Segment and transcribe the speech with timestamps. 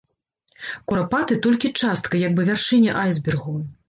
[0.91, 3.55] Курапаты толькі частка, як бы вяршыня айсбергу.